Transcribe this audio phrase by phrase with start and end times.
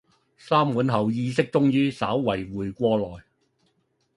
[0.35, 3.23] 三碗後意識終於稍為回過來